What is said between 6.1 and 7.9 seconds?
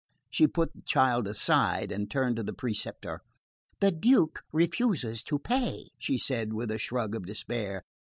said with a shrug of despair.